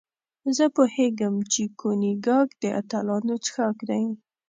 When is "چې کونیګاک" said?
1.51-2.47